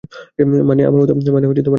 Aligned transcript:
মানে 0.65 0.81
আমার 0.85 0.99
মতো। 0.99 1.61